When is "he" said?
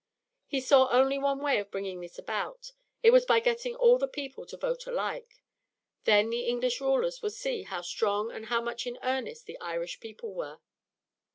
0.47-0.61